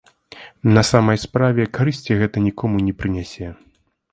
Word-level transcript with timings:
На 0.77 0.83
самай 0.91 1.17
справе 1.25 1.67
карысці 1.79 2.17
гэта 2.23 2.45
нікому 2.49 2.77
не 2.87 2.93
прынясе. 3.03 3.47